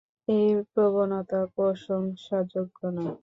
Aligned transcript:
এই 0.27 0.49
প্রবণতা 0.71 1.39
প্রশংসাযোগ্য 1.55 2.79
নয়। 2.97 3.15